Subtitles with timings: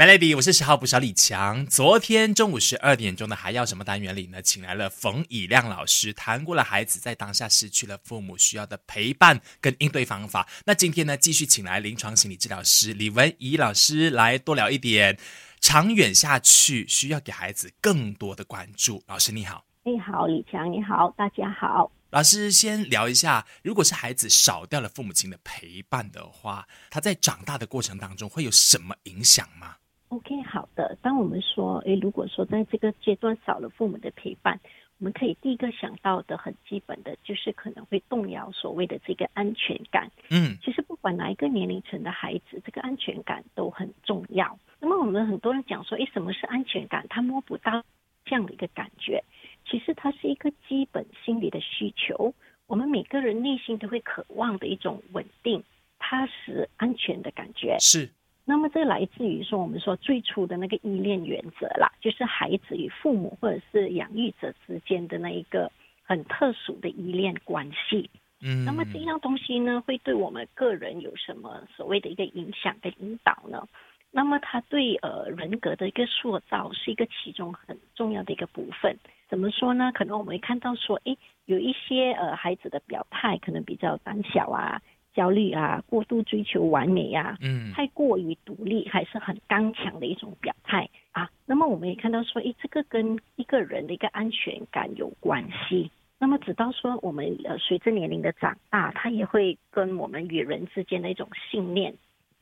[0.00, 1.66] Melody，我是十号不少李强。
[1.66, 10.48] 昨天中午十二点钟的还要什么单元里呢，请来了冯以亮老师，谈过了孩子在当下失去了父母需要的陪伴跟应对方法。
[10.64, 15.18] 那今天呢，继续请来临床心理治疗师李文怡老师来多聊一点，
[15.60, 19.04] 长远下去需要给孩子更多的关注。
[19.06, 21.92] 老师你好，你好李强，你好，大家好。
[22.08, 29.74] 老师先聊一下，如果是孩子少掉了父母亲的陪伴的话，他在长大的过程当中会有什么影响吗
[30.10, 30.96] ？OK，好的。
[31.00, 34.60] 当我们说，诶，如果说在这个阶段少了父母的陪伴，
[34.98, 40.10] 我们可以第一个想到的很基本的就是可能会动摇所谓的这个安全感。
[40.28, 44.58] 嗯，其实不管哪一个年龄层的孩子，这个安全感都很重要。
[44.78, 47.06] 那么我们很多人讲说，诶，什么是安全感？
[47.08, 47.82] 他摸不到
[48.24, 49.24] 这样的一个感觉。
[49.64, 52.34] 其实它是一个基本心理的需求，
[52.66, 55.62] 我们每个人内心都会渴望的一种稳定、
[55.98, 57.76] 踏实、安全的感觉。
[57.78, 58.10] 是。
[58.50, 65.70] 那么这来自于说，我们说最初的那个依恋原则啦，就是孩子与父母或者是养育者之间的那一个
[66.02, 68.10] 很特殊的依恋关系。
[68.42, 73.68] 嗯，那么这样东西呢，会对我们个人有什么所谓的一个影响跟引导呢？
[74.10, 78.98] 那么它对呃人格的一个塑造是一个其中很重要的一个部分。
[79.28, 79.92] 怎么说呢？
[79.94, 84.82] 可能我们会看到说，诶，有一些呃孩子的表态可能比较胆小啊。
[85.14, 91.30] 焦虑啊，过度追求完美呀，嗯，太过于独立，还是很刚强的一种表态啊。
[91.46, 95.90] 那么我们也看到说，诶，这个跟一个人的一个安全感有关系。
[96.18, 101.94] 那么直到说我们呃随着年龄的长大，他也会跟我们与人之间的一种信念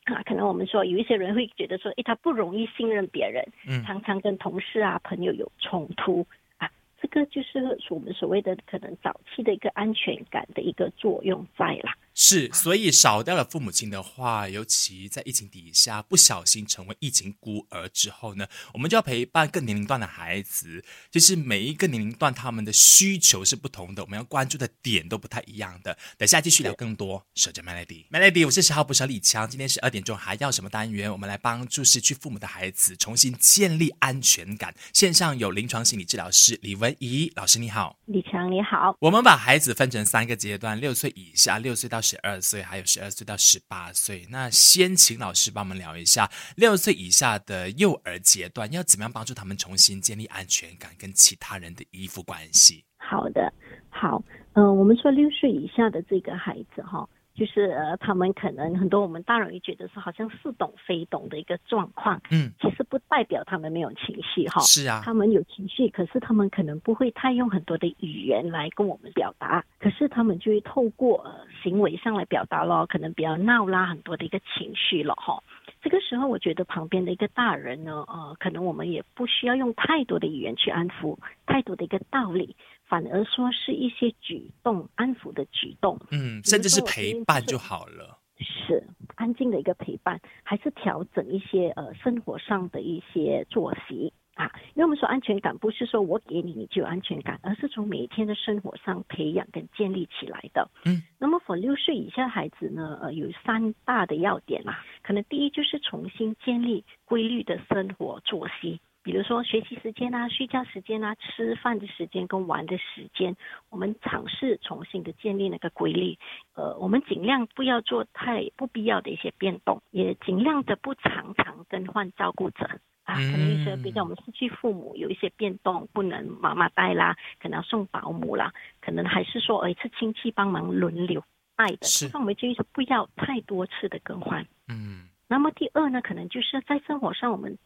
[0.04, 6.68] 啊，可能我们说有一些人会觉得说，诶，他不容易信任别人，嗯，常常跟同事啊朋友有冲突啊，
[7.00, 11.94] 这个就是我们所谓的可能早期的一个安全感的一个作用在啦。
[12.20, 20.84] 是，所以少掉了父母亲的话，尤其在疫情底下不小心成为疫情孤儿之后呢，我们就要陪伴各年龄段的孩子。
[21.12, 25.96] 就是每一个年龄段他们的需求是不同的，我们要关注的点都不太一样的。
[26.16, 27.24] 等下继续聊更多。
[27.36, 29.48] 守着 Melody，Melody，我是十号不小李强。
[29.48, 31.12] 今天十二点钟还要什么单元？
[31.12, 34.74] 我们来帮助失去父母的孩子重新建立安全感。
[34.92, 38.96] 线上有临床心理治疗师李文怡老师，你好，李强你好。
[38.98, 42.02] 我们把孩子分成三个阶段：六岁以下，六岁到。
[42.08, 44.26] 十二岁，还有十二岁到十八岁。
[44.30, 52.84] 那先请老师帮我们聊一下六岁以下的幼儿阶段，要怎么样帮助他们重新建立安全感，跟其他人的依附关系？
[52.96, 53.52] 好的，
[53.90, 54.22] 好，
[54.54, 57.06] 嗯，我们说六岁以下的这个孩子，哈。
[57.38, 75.40] 就是呃，他们可能很多我们大人也觉得是好像似懂非懂的一个状况，嗯，其实不代表他们没有情绪哈，是啊，他们有情绪，可是他们可能不会太用很多的语言来跟我们表达，可是他们就会透过呃行为上来表达咯，可能比较闹啦，很多的一个情绪了哈。
[75.80, 81.16] 这个时候，我觉得旁边的一个大人呢，呃，可能我们也不需要用太多的语言去安抚，
[81.46, 82.56] 太多的一个道理。
[82.88, 88.18] 反而说是一些举动安抚的举动，嗯，甚至是陪伴就好了。
[88.40, 88.82] 是
[89.16, 94.50] 安静的一个陪伴，还是调整一些呃生活上的一些作息啊？
[94.74, 100.70] 因为我们说安全感不是说我给你你就有安全感，而是从每一天的生活上培养跟建立起来的。
[100.84, 104.84] 嗯，那么 for 六岁以下的孩子呢，呃，有三大的要点啦。
[105.02, 108.80] 可能第一就是重新建立规律的生活作息。
[109.08, 113.34] 比如说学习时间啊、睡觉时间啊、吃饭的时间跟玩的时间，
[113.70, 116.18] 我们尝试重新的建立那个规律。
[116.52, 122.68] 呃，我们尽量不要做太不必要的一些变动，也尽量的不常常更换照顾者
[123.04, 123.14] 啊。
[123.14, 128.52] 可能一些比较我们失去父母有一些变动，不能妈妈带啦，可能要送保姆啦，
[128.82, 131.24] 可能还是说一次亲戚帮忙轮流
[131.56, 131.78] 带的。
[131.86, 132.10] 是。
[132.12, 134.46] 那我们建不要太多次的更换。
[134.68, 135.08] 嗯。
[135.28, 137.56] 那么第二呢，可能就是在生活上我们。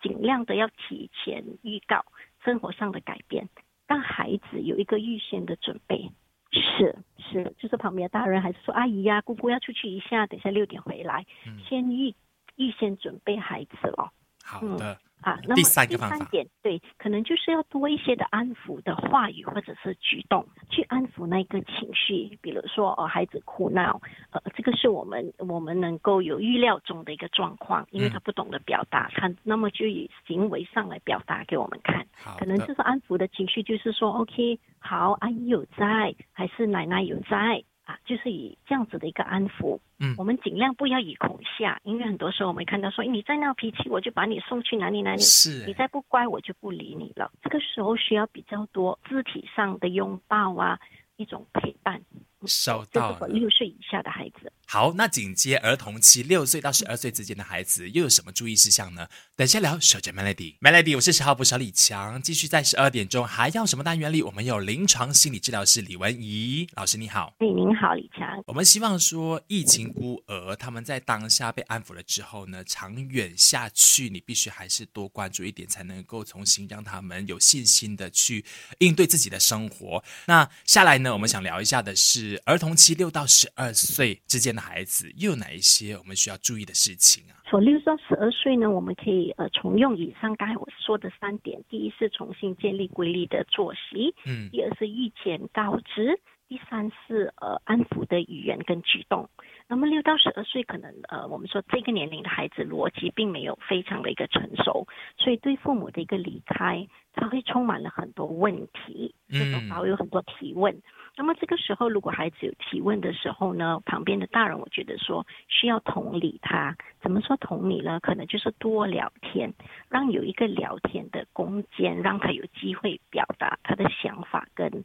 [0.00, 2.04] 尽量的要提前预告
[2.44, 3.48] 生活上的改变，
[3.86, 6.10] 让孩子有一个预先的准备。
[6.50, 11.26] 是是，就是旁边大人还是说阿姨呀、姑姑要出去一下，等下六点回来，
[11.68, 12.14] 先预
[12.56, 14.12] 预先准备孩子了。
[14.42, 14.98] 好的。
[15.20, 15.86] 啊，那么第三
[16.30, 22.38] 点对，可能就是要多一些的安抚的话语或者是举动，去安抚那个情绪。
[22.40, 24.00] 比如说，哦，孩子哭闹，
[24.30, 32.06] 呃，这个是我们我们能够有预料中的一个状况，因为他不懂得表达，他那么就以行为上来表达给我们看。
[32.38, 37.64] 可能就是安抚的情绪，就是说，OK，好，阿姨有在，还是奶奶有在。
[37.88, 47.32] 啊，就是以这样子的一个安抚，嗯，我们尽量不要以恐吓，因为很多时候我们看到说，你再闹脾气，我就把你送去哪里哪里，是，你再不乖，我就不理你了。
[47.40, 50.78] 这个时候需要比较多肢体上的拥抱啊，
[51.16, 52.02] 一种陪伴。
[52.46, 54.52] 收到六岁以下的孩子。
[54.66, 59.08] 好，那紧接儿童期六岁到十二岁之间的孩子又有什么注意事项呢？
[59.34, 59.78] 等下聊。
[59.80, 64.22] 守着 Melody，Melody，我是十号部小李强，继续在十二点钟还要什么单元里？
[64.22, 67.32] 我们有临床心理治疗师李文怡老师，你好。
[67.38, 68.27] 哎，您好，李强。
[68.46, 78.44] 我们希望说，疫情孤儿他们在当下被安抚了之后呢，长远下去，你必须还是多关注一点，才能够重新让他们有信心的去
[78.78, 80.04] 应对自己的生活。
[80.26, 84.62] 那下来呢，我们想聊一下的是儿童期六到十二岁之间的。
[84.68, 87.40] 孩子又有哪一些我们需要注意的事情啊？
[87.48, 96.12] 从六到十二岁呢，我们可以呃重用以上刚才我说的三点：第一是重新建立规律的作息，嗯；第二是预前告知；
[96.48, 99.28] 第三是呃安抚的语言跟举动。
[99.68, 104.86] 那么六到十二岁，可能呃我们说这个年龄的孩子逻辑并没有非常的一个成熟，
[105.18, 110.80] 所以对父母的一个离开，他会充满了很多问题，嗯，还会有很多提问。
[111.18, 116.74] 那么这个时候，如果孩子有提问的时候呢，旁边的大人我觉得说需要同理他。
[117.02, 118.00] 怎么说同理呢？
[118.00, 119.52] 可能就是多聊天，
[119.90, 124.84] 让有一个聊天的空间，让他有机会表达他的想法跟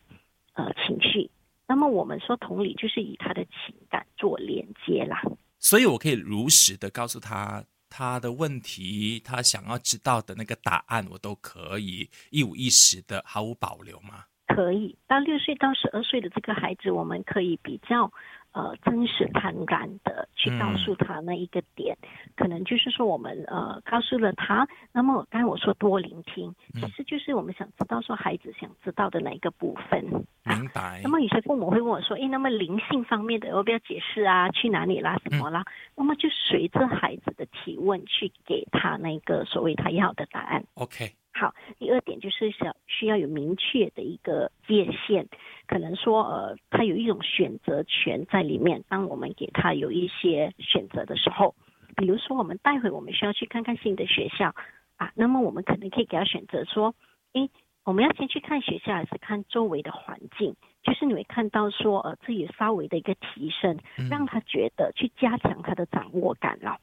[0.55, 1.29] 呃情绪。
[1.67, 5.21] 那么我们说同理，就是以他的情感做连接啦。
[5.59, 14.25] 所以我可以如实的告诉他他的问题，他想要知道的那个答案，我都可以一五一十的毫无保留吗？
[14.47, 18.11] 可以到六岁到十二岁的这个孩子，我们可以比较
[18.53, 21.97] 呃真实坦然的去告诉他那一个点，
[22.35, 30.03] 可能就是说我们呃告诉了他，那么刚才我说多聆听，其实就是我们想知道说孩子想知道的哪一个部分。
[30.45, 31.01] 明白。
[31.03, 34.49] 那么有些父母会问我说，诶，那么灵性方面的要不要解释啊？
[34.49, 35.17] 去哪里啦？
[35.23, 35.65] 什么啦？
[35.95, 40.63] 那么就随着孩子的提问去给他那个所谓他要的答案。
[40.75, 41.13] OK。
[41.35, 45.27] 好，第二点就是想需要有明确的一个界限，
[45.73, 48.83] 可能说呃，他有一种选择权在里面。
[48.87, 51.55] 当我们给他有一些选择的时候，
[51.95, 54.53] 比如说我们待会我们需要去看看新的学校
[54.97, 56.93] 啊，那么我们可能可以给他选择说，
[57.33, 57.49] 诶，
[57.85, 60.55] 我们要先去看学校还是看周围的环境？
[60.83, 63.79] 就是你会看到说呃，自己稍微的一个提升，
[64.11, 66.77] 让他觉得去加强他的掌握感了。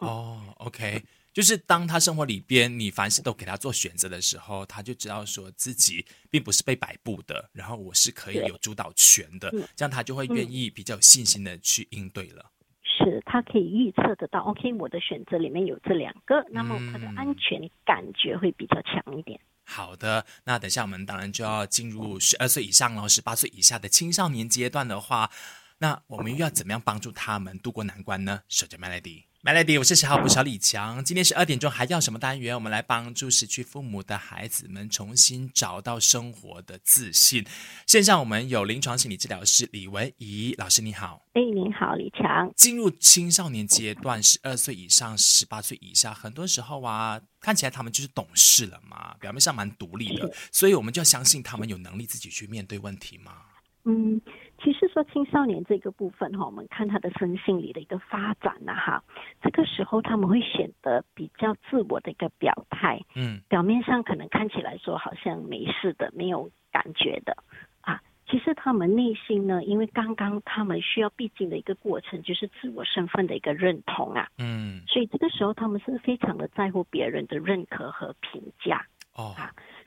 [0.00, 1.02] 哦，OK。
[1.32, 12.50] 就是当他生活里边，你凡事都给他做选择的时候，他就知道说自己并不是被摆布的，然后我是可以有主导权的，这样他就会愿意比较有信心的去应对了。
[12.82, 19.38] 是他可以预测得到，OK，我的选择里面有这两个，那么他的安全感觉会比较强一点。
[19.62, 25.30] 好的，那等下我们当然就要进入十二岁以上了，十八岁以下的青少年阶段的话，
[25.78, 28.42] 那我们又要怎么样帮助他们度过难关呢？
[28.48, 29.27] 守着 Melody。
[29.44, 31.02] Melody，我是十号部小李强。
[31.04, 32.56] 今天十二点钟还要什么单元？
[32.56, 37.46] 我们来帮助失去父母的孩子们重新找到生活的自信。
[37.86, 41.24] 线上我们有临床心理治疗师李文怡老师，你好。
[41.34, 42.52] 哎，您好，李强。
[42.56, 53.34] 进入青少年阶段，十二岁以上、十八岁以下，很多时候啊，看起来他们就是懂事了嘛，表面上蛮独立的，所以我们就要相信他们有能力自己去面对问题吗？
[53.84, 54.20] 嗯。
[54.62, 59.02] 其实说青少年这个部分哈，我们看他的身心里的一个发展呐哈，
[59.40, 67.36] 这个时候他们会显得比较自我的一个表态，嗯，表面上可能看起来说好像没事的，没有感觉的
[67.80, 78.84] 啊，其实他们内心呢，因为刚刚他们需要必经的一个过程，就是自我身份的一个认同啊，嗯，所以这个时候他们是非常的在乎别人的认可和评价。
[79.18, 79.34] 哦，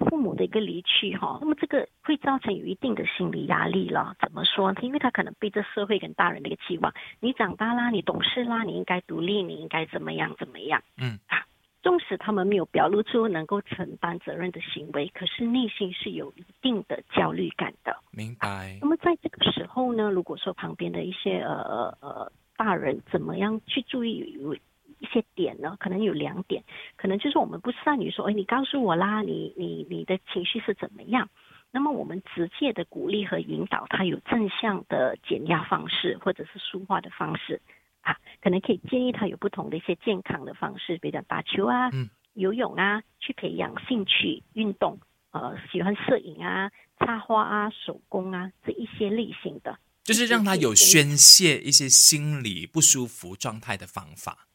[0.10, 4.14] 父母的一个离去哈，那么这个会造成有一定的心理压力了。
[4.20, 4.76] 怎么说？
[4.82, 10.84] 因为他可能背着社会跟大人的一个期望，你长大啦，你懂事啦，你应该独立，你应该怎么样怎么样？
[10.98, 11.46] 嗯啊，
[11.82, 17.96] 纵使他们没有表露出能够承担责任的行为，可是内心是有一定的焦虑感的。
[18.12, 18.78] 明白。
[18.82, 24.60] 那么在这个时候呢，如果说旁边的一些呃呃大人怎么样去注意？
[25.02, 26.64] 一些点呢，可能有两点，
[26.96, 31.28] 可能就是我们不善于说，哎，你告诉我啦，你你你的情绪是怎么样？
[31.72, 37.62] 那么我们直接的鼓励和引导他有正向的减压方式，或者是抒化的方式
[38.02, 41.90] 啊，可能可以建议他有不同的一些健康的方式，比如讲打球啊、
[42.34, 45.00] 游泳啊，去培养兴趣运动，
[45.32, 54.48] 呃，喜欢摄影啊、插花啊、手工啊这一些类型的，就是让他有宣泄一些心理不舒服状态的方法。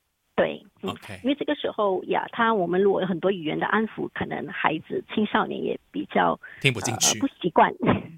[0.86, 7.72] 对，OK，因为这个时候呀，他我们如果有很多语言的安抚，可能孩子青少年也比较听不进去，不习惯，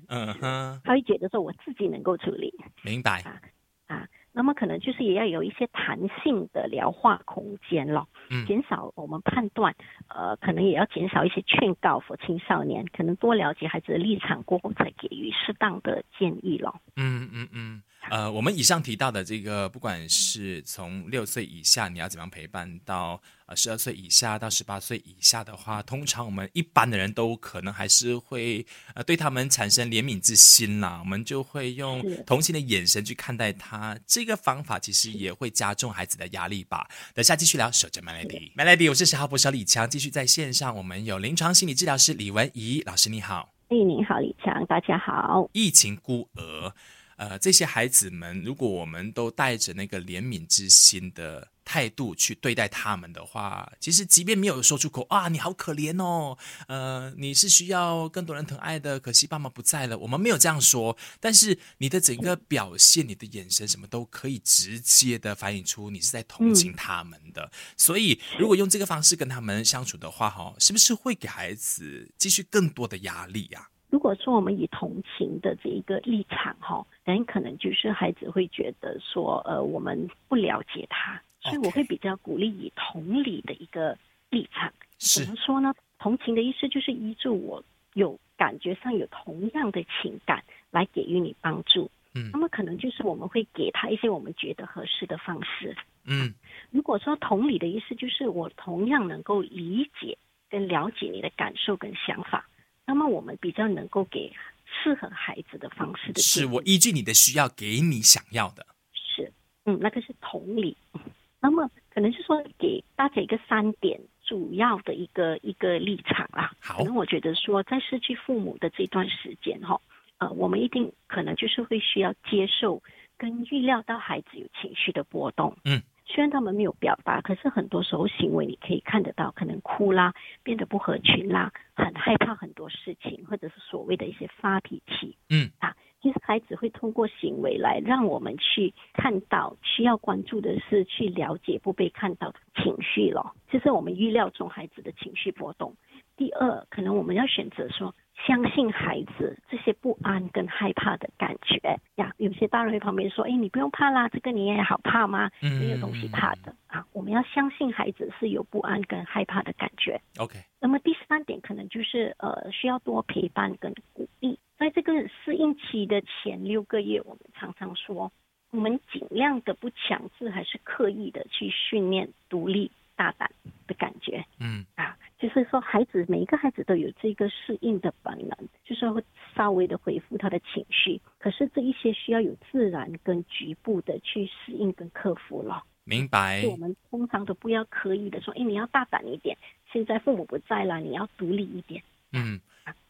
[0.08, 3.20] 嗯哼，他会觉得说我自己能够处理，明白。
[3.22, 3.40] 啊
[3.88, 8.06] 啊，那么可能就是也要有一些弹性的疗化空间了。
[8.28, 8.44] 嗯。
[8.44, 9.74] 减少我们判断，
[10.08, 16.78] 呃，可能也要减少一些劝告 for 青少年，可能多了解孩子的立场过后，再给予适当的建议咯。
[16.96, 33.98] 嗯嗯嗯，呃，我们以上提到的这个，不管是从六岁以下你要怎么样陪伴，到呃十二岁以下到十八岁以下的话，通常我们一般的人都可能还是会呃对他们产生怜悯之心啦，我们就会用同情的眼神去看待他。
[34.06, 36.88] 这个方法其实也会加重孩子的压力吧。
[37.14, 43.52] 等下继续聊，守着 Melody，Melody，我是十号博士李强，继续在线上，我们有临床心理治疗师李文怡老师，你好。
[43.68, 45.50] 哎，你好，李强，大家好。
[45.52, 46.72] 疫情孤儿，
[47.18, 67.50] 呃，这些孩子们，如果我们都带着那个怜悯之心的态度去对待他们的话，其实即便没有说出口啊，你好可怜哦，呃，你是需要更多人疼爱的，可惜爸妈不在了，我们没有这样说，但是你的整个表现、你的眼神什么都可以直接的反映出你是在同情他们的。
[67.76, 83.96] 所以，如果用这个方式跟他们相处的话，哈，是不是会给孩子继续更多的压力呀、如果说我们以同情的这一个立场哈，很可能就是孩子会觉得说，呃，我们不了解他，所以我会比较鼓励以同理的一个
[84.30, 84.72] 立场。
[84.98, 85.74] 怎么说呢？
[85.98, 87.62] 同情的意思就是依照我
[87.94, 91.90] 有感觉上有同样的情感来给予你帮助。
[92.14, 95.76] 嗯那么可能就是我们会给他一些我们觉得合适的方式。
[96.04, 96.34] 嗯
[96.70, 100.16] 如果说同理的意思就是我同样能够理解
[100.48, 102.48] 跟了解你的感受跟想法，
[102.88, 104.32] 那么我们比较能够给
[104.64, 108.66] 适合孩子的方式的是我依据你的需要给你想要的。
[108.94, 109.30] 是，
[109.66, 110.74] 嗯，那个是同理。
[110.94, 111.00] 嗯
[111.40, 116.50] 那么可能是说给大家一个三点主要的一个一个立场啦。
[116.58, 119.80] 好可能我觉得说在失去父母的这段时间哈，
[120.16, 122.82] 呃，我们一定可能就是会需要接受
[123.16, 125.56] 跟预料到孩子有情绪的波动。
[125.64, 125.80] 嗯。
[126.10, 135.14] 虽然他们没有表达，可是很多时候行为你可以看得到，可能哭啦，变得不合群啦，很害怕很多事情，或者是所谓的一些发脾气。
[135.28, 143.34] 嗯啊，其实孩子会通过行为来让我们去看到需要关注的是去了解不被看到的情绪咯。
[143.50, 145.76] 这是我们预料中孩子的情绪波动。
[146.16, 147.94] 第二，可能我们要选择说
[148.26, 152.12] 相信孩子这些不安跟害怕的感觉呀。
[152.18, 155.30] 有些大人会旁边说：“哎，你不用怕啦，这个你也好怕吗？
[155.40, 160.00] 嗯没有东西怕的啊。”我们要相信孩子是有不安跟害怕的感觉。
[160.18, 164.38] OK，那么第三点可能就是呃，需要多陪伴跟鼓励。
[164.58, 168.10] 在这个适应期的前六个月，我们常常说，
[168.50, 173.30] 我们尽量的不强制，还是刻意的去训练独立、大胆
[173.68, 174.97] 的感觉嗯啊。
[175.28, 179.04] 就是说，孩子每一个孩子都有这个适应的本能，就是会
[179.36, 180.98] 稍微的恢复他的情绪。
[181.18, 185.62] 可是这一些需要有自然跟局部的去适应跟克服了。
[185.84, 186.42] 明白。
[186.46, 189.36] 我们通常都不要刻意的说，哎，你要大胆一点，
[189.70, 191.82] 现在父母不在了，你要独立一点。
[192.12, 192.40] 嗯，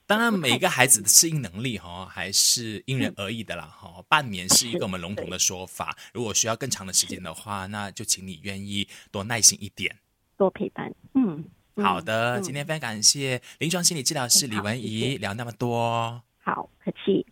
[0.06, 9.96] 当然每一个孩子的适应能力哈、还是因人而异的啦哈、半年是一个 我们笼统的说法，如果需要更长的时间的话，那就请你愿意多耐心一点。
[10.36, 10.88] 多陪伴。
[11.14, 11.44] 嗯，嗯
[11.82, 16.22] 好的，嗯今天非常感谢临床心理治疗师李文怡聊那么多。
[16.42, 17.26] 好，客气。